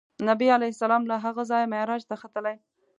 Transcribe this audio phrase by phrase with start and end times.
[0.29, 2.55] نبي علیه السلام له هغه ځایه معراج ته ختلی.